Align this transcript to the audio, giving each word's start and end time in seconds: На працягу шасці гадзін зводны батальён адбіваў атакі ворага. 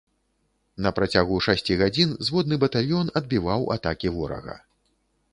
На 0.85 0.91
працягу 0.99 1.35
шасці 1.47 1.75
гадзін 1.81 2.15
зводны 2.29 2.57
батальён 2.63 3.11
адбіваў 3.21 3.67
атакі 3.75 4.13
ворага. 4.17 4.57